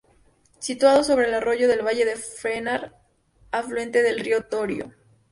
[0.57, 2.97] Situado sobre el Arroyo del Valle de Fenar,
[3.51, 4.91] afluente del Río Torío.